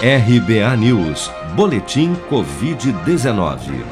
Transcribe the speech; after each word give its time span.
RBA 0.00 0.76
News, 0.76 1.28
Boletim 1.56 2.14
Covid-19. 2.30 3.84